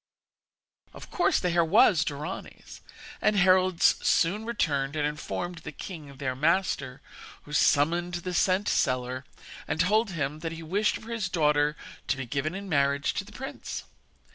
Of 0.95 1.11
course 1.11 1.39
the 1.39 1.51
hair 1.51 1.63
was 1.63 2.03
Dorani's, 2.03 2.81
and 3.21 3.35
heralds 3.35 3.97
soon 4.01 4.45
returned 4.45 4.95
and 4.95 5.05
informed 5.05 5.59
the 5.59 5.71
king, 5.71 6.15
their 6.17 6.35
master, 6.35 7.01
who 7.43 7.53
summoned 7.53 8.15
the 8.15 8.33
scent 8.33 8.67
seller, 8.67 9.25
and 9.67 9.79
told 9.79 10.09
him 10.09 10.39
that 10.39 10.53
he 10.53 10.63
wished 10.63 10.97
for 10.97 11.11
his 11.11 11.29
daughter 11.29 11.77
to 12.07 12.17
be 12.17 12.25
given 12.25 12.55
in 12.55 12.67
marriage 12.67 13.13
to 13.13 13.23
the 13.23 13.31
prince. 13.31 13.83